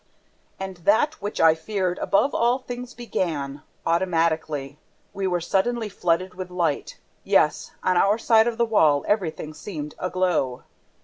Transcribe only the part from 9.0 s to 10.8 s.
everything seemed aglow.